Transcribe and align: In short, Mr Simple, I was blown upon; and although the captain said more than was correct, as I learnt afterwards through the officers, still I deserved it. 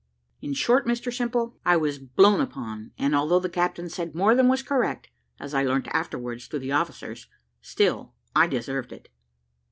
In 0.41 0.53
short, 0.55 0.87
Mr 0.87 1.15
Simple, 1.15 1.59
I 1.63 1.77
was 1.77 1.99
blown 1.99 2.41
upon; 2.41 2.89
and 2.97 3.13
although 3.13 3.39
the 3.39 3.49
captain 3.51 3.87
said 3.87 4.15
more 4.15 4.33
than 4.33 4.47
was 4.47 4.63
correct, 4.63 5.11
as 5.39 5.53
I 5.53 5.61
learnt 5.61 5.89
afterwards 5.89 6.47
through 6.47 6.61
the 6.61 6.71
officers, 6.71 7.27
still 7.61 8.15
I 8.35 8.47
deserved 8.47 8.91
it. 8.91 9.09